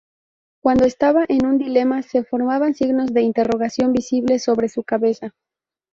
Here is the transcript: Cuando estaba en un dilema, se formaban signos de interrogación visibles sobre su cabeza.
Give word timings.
Cuando 0.63 0.85
estaba 0.85 1.25
en 1.29 1.45
un 1.45 1.59
dilema, 1.59 2.01
se 2.01 2.23
formaban 2.23 2.73
signos 2.73 3.13
de 3.13 3.21
interrogación 3.21 3.93
visibles 3.93 4.43
sobre 4.43 4.67
su 4.67 4.81
cabeza. 4.83 5.35